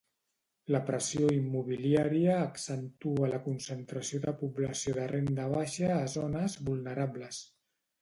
La 0.75 0.79
pressió 0.85 1.27
immobiliària 1.35 2.39
accentua 2.47 3.31
la 3.35 3.41
concentració 3.49 4.23
de 4.27 4.35
població 4.43 4.97
de 4.99 5.09
renda 5.15 5.49
baixa 5.61 5.95
a 6.01 6.03
zones 6.19 6.61
vulnerables 6.73 7.49